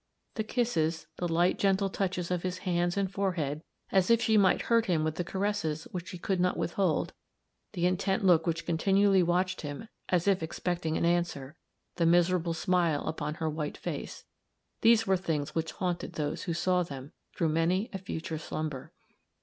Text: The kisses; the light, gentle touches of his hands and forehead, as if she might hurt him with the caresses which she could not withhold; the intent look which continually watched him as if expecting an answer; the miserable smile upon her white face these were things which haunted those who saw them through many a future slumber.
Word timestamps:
The 0.33 0.43
kisses; 0.43 1.05
the 1.17 1.27
light, 1.31 1.59
gentle 1.59 1.87
touches 1.87 2.31
of 2.31 2.41
his 2.41 2.57
hands 2.65 2.97
and 2.97 3.11
forehead, 3.11 3.61
as 3.91 4.09
if 4.09 4.19
she 4.19 4.35
might 4.35 4.63
hurt 4.63 4.87
him 4.87 5.03
with 5.03 5.13
the 5.13 5.23
caresses 5.23 5.83
which 5.91 6.07
she 6.07 6.17
could 6.17 6.39
not 6.39 6.57
withhold; 6.57 7.13
the 7.73 7.85
intent 7.85 8.25
look 8.25 8.47
which 8.47 8.65
continually 8.65 9.21
watched 9.21 9.61
him 9.61 9.89
as 10.09 10.27
if 10.27 10.41
expecting 10.41 10.97
an 10.97 11.05
answer; 11.05 11.55
the 11.97 12.07
miserable 12.07 12.55
smile 12.55 13.05
upon 13.05 13.35
her 13.35 13.47
white 13.47 13.77
face 13.77 14.25
these 14.81 15.05
were 15.05 15.17
things 15.17 15.53
which 15.53 15.73
haunted 15.73 16.13
those 16.13 16.45
who 16.45 16.53
saw 16.55 16.81
them 16.81 17.11
through 17.35 17.49
many 17.49 17.87
a 17.93 17.99
future 17.99 18.39
slumber. 18.39 18.91